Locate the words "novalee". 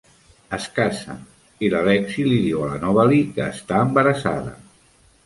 2.87-3.29